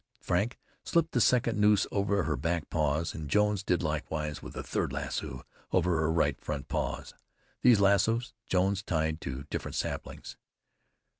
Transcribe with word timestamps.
Frank 0.19 0.57
slipped 0.83 1.11
the 1.11 1.21
second 1.21 1.59
noose 1.59 1.85
over 1.91 2.23
her 2.23 2.35
back 2.35 2.71
paws, 2.71 3.13
and 3.13 3.29
Jones 3.29 3.61
did 3.61 3.83
likewise 3.83 4.41
with 4.41 4.55
a 4.57 4.63
third 4.63 4.91
lasso 4.91 5.45
over 5.71 5.97
her 5.99 6.11
right 6.11 6.41
front 6.41 6.67
paw. 6.67 7.03
These 7.61 7.79
lassoes 7.79 8.33
Jones 8.47 8.81
tied 8.81 9.21
to 9.21 9.43
different 9.51 9.75
saplings. 9.75 10.37